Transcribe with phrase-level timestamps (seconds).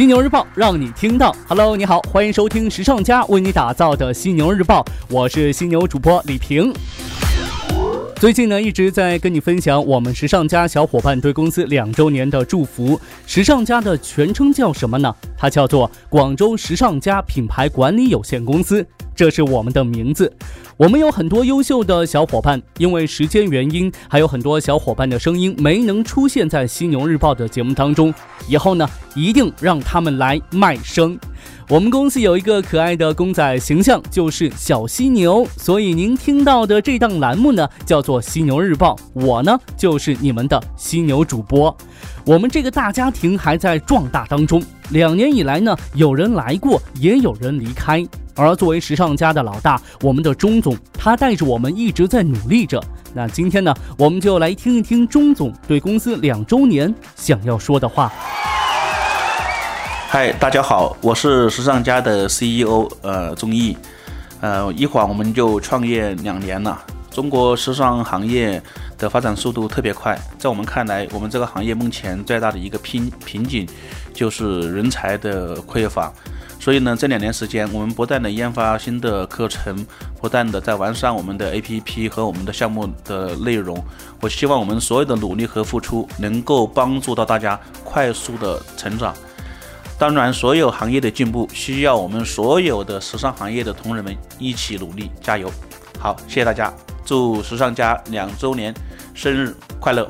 [0.00, 1.36] 犀牛日报让你听到。
[1.46, 6.72] Hello，你好，欢迎收听时尚家为你打造的犀牛日报，我是犀牛主播李平。
[8.16, 12.98] 最近呢，一直在跟你分享我们时尚家小伙伴对公司两周年的祝福。
[13.26, 15.14] 时尚家的全称叫什么呢？
[15.36, 18.86] 它叫做广州时尚家品牌管理有限公司。
[19.20, 20.32] 这是我们的名字。
[20.78, 28.14] 我们有很多优秀的小伙伴，因为时间原因，还有很多小伙伴的声音没能出现在犀牛日报的节目当中。
[28.48, 31.18] 以后呢，一定让他们来卖声。
[31.68, 38.96] 我们公司有一个可爱的公仔形象，就是小犀牛，所以您听到的这档栏目呢，叫做犀牛日报。
[39.12, 41.76] 我呢，就是你们的犀牛主播。
[42.24, 44.62] 我们这个大家庭还在壮大当中。
[44.92, 48.02] 两年以来呢，有人来过，也有人离开。
[48.34, 52.82] 而作为时尚家的老大，我们的钟总，他带着我们一直在努力着。
[53.12, 58.12] 那今天呢，我们就来听一听钟总对公司两周年想要说的话。
[60.08, 63.76] 嗨，大家好，我是时尚家的 CEO，呃，钟毅。
[64.40, 66.82] 呃，一晃我们就创业两年了。
[67.10, 68.62] 中国时尚行业
[68.96, 73.68] 的发展速度特别快，在我们看来，我们这个行业目前最大的一个瓶瓶颈
[74.14, 76.12] 就是人才的匮乏。
[76.60, 79.74] 所以呢，这两年时间，我们不断的研发新的课程，
[80.20, 83.82] 不断的在完善我们的 APP 和我们的项目的内容。
[84.20, 89.14] 我希望我们所有的努力和付出，能够帮助到大家快速的成长。
[89.98, 95.50] 当然，所有行业的进步，需要我们所有的时尚行业的同仁们一起努力，加油！
[95.98, 96.70] 好，谢谢大家，
[97.06, 98.74] 祝时尚家两周年
[99.14, 100.06] 生日快乐！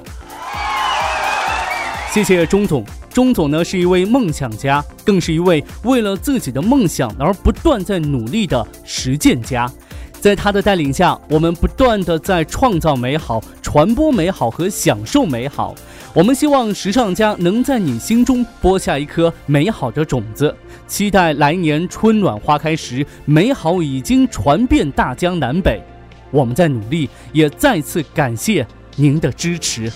[2.12, 2.84] 谢谢钟总。
[3.12, 9.70] 钟总呢是一位梦想家，更是一位为了自己的梦想而不断在努力的实践家。
[10.20, 15.75] 在他的带领下，我们不断的在创造美好、传播美好和享受美好。
[16.12, 20.55] 我们希望时尚家能在你心中播下一颗美好的种子，
[20.86, 25.83] 期待来年春暖花开时，美好已经传遍大江南北。
[26.31, 28.66] 我们在努力，也再次感谢
[28.97, 29.91] 您的支持。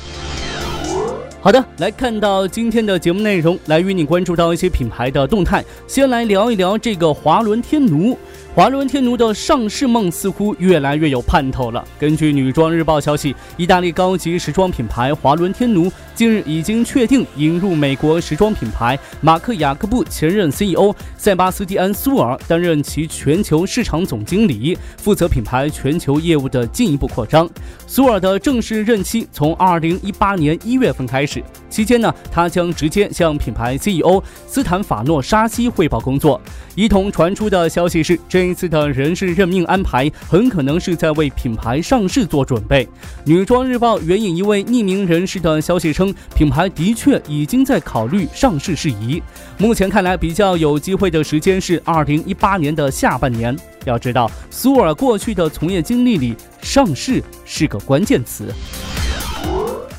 [1.45, 5.63] 好的，来看到今天的节目内容，来与你关注到一些品牌的动态。
[5.87, 8.17] 先来聊一聊这个华伦天奴。
[8.55, 11.85] 华伦天奴的上市梦似乎越来越有盼头了。
[11.99, 27.51] 根据女装日报消息，意大利高级时装品牌华伦天奴近日已经确定引入美国时装品牌马克雅各布前任 CEO 塞巴斯蒂安苏尔担任其全球市场总经理，负责品牌全球业务的进一步扩张。
[27.89, 31.43] 苏尔的正式任期从二零一八年一月份开始，
[31.75, 36.41] 期间呢，他将直接向品牌 CEO 斯坦法诺沙西汇报工作。
[36.77, 42.89] 一同传出的消息是，这一次的人事任命安排很可能是在为品牌上市做准备。
[43.25, 49.21] 女装日报援引一位匿名人士的消息称，品牌的确已经在考虑上市事宜。
[49.59, 53.57] 目前看来，比较有机会的时间是二零一八年的下半年。
[53.85, 58.55] 要知道，苏尔过去的从业经历里，上市是个关键词。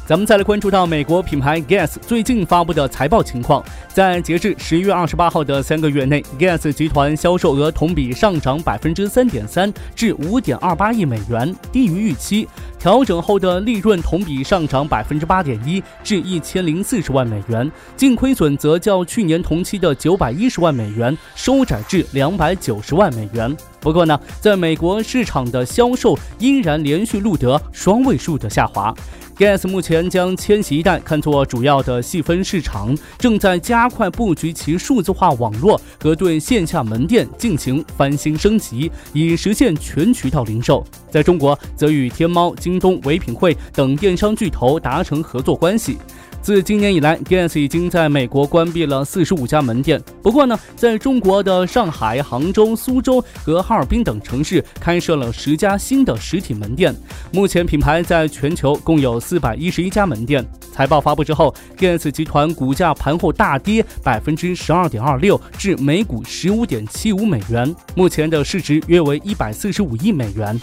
[0.07, 12.47] 咱们再来关注到美国品牌 Guess 最近发布的财报情况，在截至十月二十八号的三个月内，Guess 集团销售额同比上涨百分之三点三，至五点二八亿美元，低于预期。
[12.85, 23.57] 调整后的利润同比上涨百分之八点一，至一千零四十万美元，净亏损则较去年同期的九百一十万美元收窄至两百九十万美元。
[23.79, 28.93] 不过呢，在美国市场的销售依然连续录得双位数的下滑。
[29.35, 40.85] Guess 目前将千禧一代看作主要的细分市场，正在加快布局其数字化网络和对线下门店进行翻新升级，以实现全渠道零售。
[41.15, 45.97] 在中国，则与天猫、京东、唯品会等电商巨头达成合作关系。
[46.41, 49.99] 自今年以来，Guess 已经在美国关闭了四十五家门店。
[50.21, 56.93] 不过呢，在中国的上海、杭州、苏州和哈尔滨等城市开设了十家新的实体门店。
[57.31, 60.45] 目前，品牌在全球共有四百一十一家门店。
[60.71, 67.73] 财报发布之后，Guess 集团股价盘后大跌百分之十二点二六，至每股十五点七五美元。
[67.95, 70.59] 目前的市值约为一百四十五亿美元。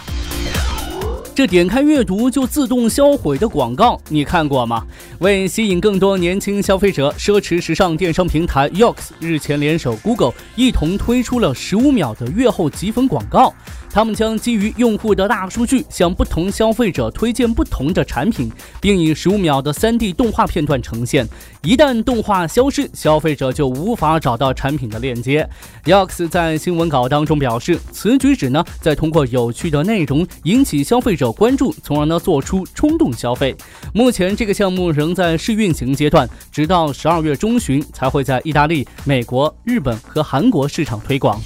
[1.35, 4.85] 这点开阅读就自动销毁的广告，你看过吗？
[5.17, 13.51] 为吸引更多年轻消费者，奢侈时尚电商平台 Yox 日前联手 Google 一同推出了十五秒的阅后积分广告。
[13.93, 18.51] 他们将基于用户的大数据，向不同消费者推荐不同的产品，
[18.81, 21.25] 并以十五秒的 3D 动画片段呈现。
[21.61, 25.47] 一旦动画消失，消费者就无法找到产品的链接。
[25.85, 31.13] Yox 在新闻稿当中表示，此举旨呢，在通过有趣的内容引起消费。
[31.15, 33.55] 者关注，从而呢做出冲动消费。
[33.93, 41.39] 目前这个项目仍在试运行阶段，直到十二月中旬才会在意大利、美国、日本和韩国市场推广。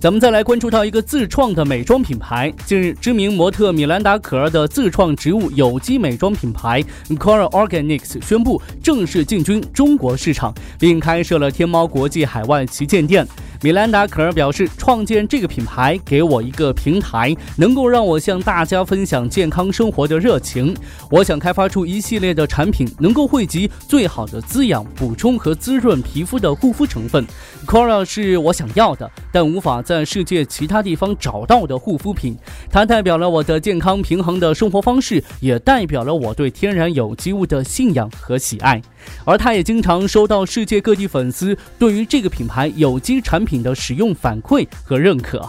[0.00, 2.54] 咱们再来关注到一个自创的美妆品牌。
[2.64, 6.80] 近日，知名模特米兰达·可儿的自创植物有机美妆品牌
[7.16, 13.26] Cora Organics 宣布正式进军中国市场，并开设了天猫国际海外旗舰店。
[13.60, 20.72] 米兰达·可儿表示，创建这个品牌给我一个平台，能够让我向大家分享健康生活的热情。
[21.10, 27.26] 我想开发出一系列的产品，能够汇集最好的滋养、补充和滋润皮肤的护肤成分。
[27.66, 32.36] Cora 是我想要的，但无法在世界其他地方找到的护肤品。
[32.70, 38.82] 它代表了我的健康平衡的生活方式，也代表了我对天然有机物的信仰和喜爱。
[39.24, 45.48] 而他也经常收到世界各地粉丝对于这个品牌有机产品的使用反馈和认可。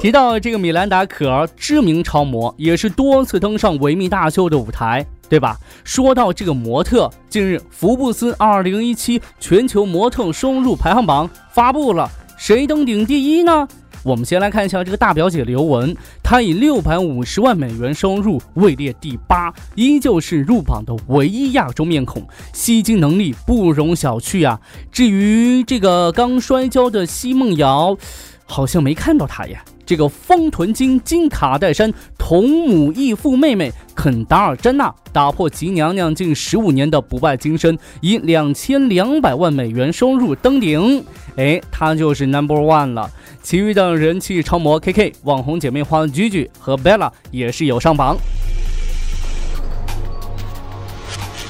[0.00, 5.58] 提到这个米兰达·可儿，知名超模，也是多次登上维密大秀的舞台，对吧？
[5.84, 12.10] 说到这个模特，近日福布斯2017全球模特收入排行榜发布了，
[12.40, 13.68] 谁登顶第一呢？
[14.02, 24.58] 我们先来看一下这个大表姐刘雯，她以六百五十万美元收入位列第八，依旧是入榜的唯一亚洲面孔，吸金能力不容小觑啊。
[24.90, 27.94] 至于这个刚摔跤的奚梦瑶，
[28.46, 29.62] 好像没看到她呀。
[29.90, 41.04] 这个丰臀金金卡戴珊同母异父妹妹肯达尔詹娜打破吉娘娘近十五年的不败金身，以两千两百万美元收入登顶。
[41.34, 43.10] 哎，她就是 Number One 了。
[43.42, 48.16] 其余的人气超模 KK、网红姐妹花 Gigi 和 Bella 也是有上榜。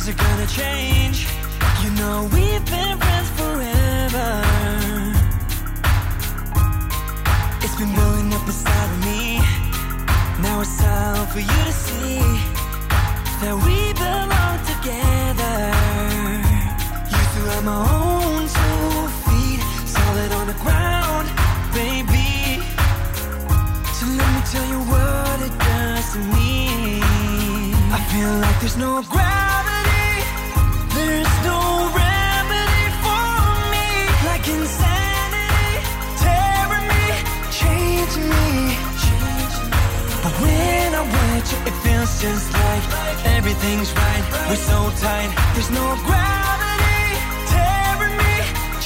[0.00, 1.26] Things are gonna change.
[1.82, 4.28] You know we've been friends forever.
[7.62, 9.38] It's been building up inside of me.
[10.42, 12.20] Now it's time for you to see
[13.40, 15.58] that we belong together.
[17.18, 21.26] Used to have my own two feet, solid on the ground,
[21.74, 22.62] baby.
[23.96, 26.92] So let me tell you what it does to me
[27.92, 29.49] I feel like there's no gravity
[41.00, 42.84] I'm with you It feels just like
[43.36, 47.16] Everything's right We're so tight There's no gravity
[47.52, 48.34] Tearing me,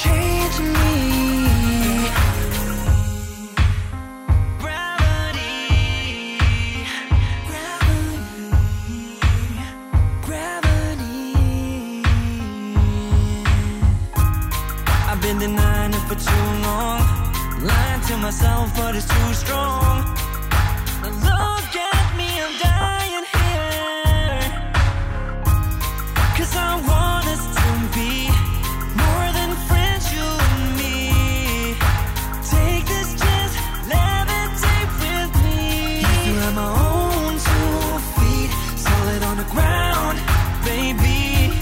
[0.03, 0.95] changing me
[4.63, 6.39] Gravity,
[7.49, 8.25] gravity,
[10.27, 11.35] gravity.
[15.09, 17.01] I've been denying it for too long.
[17.61, 20.15] Lying to myself, but it's too strong.
[21.03, 21.94] Look at
[26.55, 27.25] feel fall
[39.17, 40.17] it on the ground
[40.65, 41.53] maybe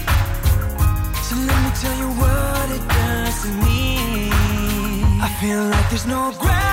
[1.27, 4.29] So let me tell you what it does to me
[5.21, 6.72] I feel like there's no gravity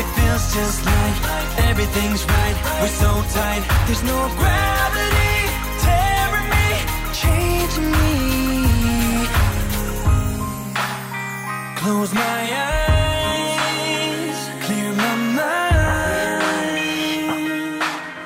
[0.00, 1.16] It feels just like
[1.70, 5.36] Everything's right, we're so tight There's no gravity
[5.84, 6.68] Tearing me,
[7.22, 8.14] changing me
[11.80, 12.86] Close my eyes
[14.66, 16.56] clear my mind.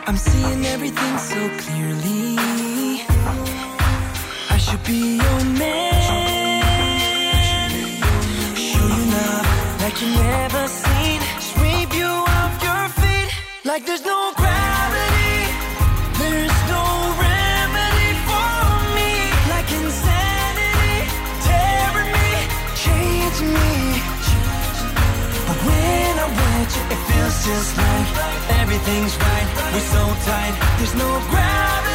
[0.08, 2.24] I'm seeing everything so clearly.
[4.54, 6.50] I should be your man.
[8.68, 9.46] Show you love
[9.82, 10.62] like you never
[13.70, 15.46] like there's no gravity,
[16.18, 16.84] there's no
[17.22, 18.50] remedy for
[18.98, 19.12] me.
[19.54, 20.96] Like insanity,
[21.46, 22.30] tearing me,
[22.82, 24.02] change me.
[25.46, 28.08] But When I'm with you, it feels just like
[28.60, 29.48] everything's right.
[29.72, 31.89] We're so tight, there's no gravity.